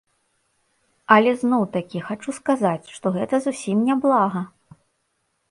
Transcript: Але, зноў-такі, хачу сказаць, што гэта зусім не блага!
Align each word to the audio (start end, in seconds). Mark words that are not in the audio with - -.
Але, 1.15 1.33
зноў-такі, 1.41 2.01
хачу 2.07 2.35
сказаць, 2.39 2.85
што 2.95 3.05
гэта 3.19 3.35
зусім 3.45 3.87
не 3.93 4.01
блага! 4.09 4.41